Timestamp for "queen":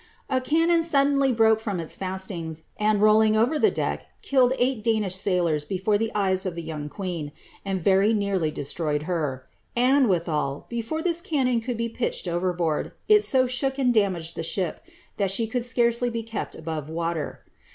6.89-7.31